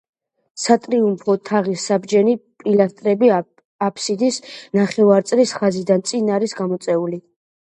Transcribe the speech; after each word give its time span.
სატრიუმფო 0.61 1.35
თაღის 1.49 1.83
საბჯენი 1.91 2.33
პილასტრები 2.63 3.31
აფსიდის 3.89 4.41
ნახევარწრის 4.79 5.55
ხაზიდან 5.61 6.07
წინ 6.11 6.33
არის 6.39 6.61
გამოწეული. 6.63 7.23